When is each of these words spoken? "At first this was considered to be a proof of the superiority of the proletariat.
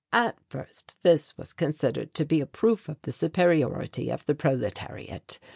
"At 0.11 0.39
first 0.49 0.97
this 1.03 1.37
was 1.37 1.53
considered 1.53 2.15
to 2.15 2.25
be 2.25 2.41
a 2.41 2.47
proof 2.47 2.89
of 2.89 2.99
the 3.03 3.11
superiority 3.11 4.09
of 4.09 4.25
the 4.25 4.33
proletariat. 4.33 5.37